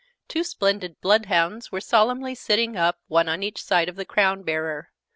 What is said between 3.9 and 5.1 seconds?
the crown bearer.